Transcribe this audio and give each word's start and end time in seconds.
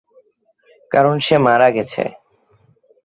কারণ, 0.91 1.15
সে 1.19 1.35
মারা 1.37 1.67
গেছে। 1.71 2.03